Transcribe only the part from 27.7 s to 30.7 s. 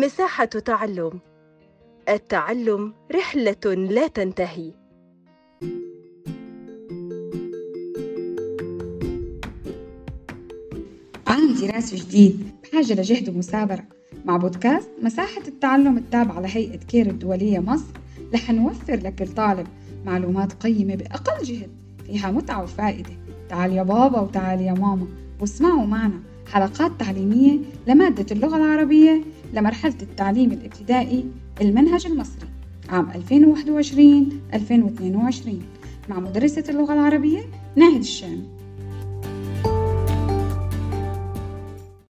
لمادة اللغة العربية لمرحلة التعليم